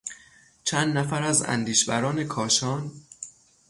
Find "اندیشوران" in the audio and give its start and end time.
1.43-2.23